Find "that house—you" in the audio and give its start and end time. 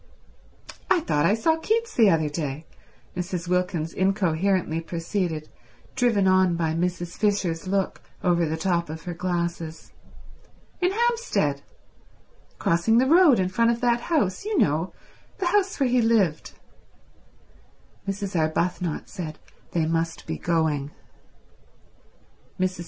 13.81-14.57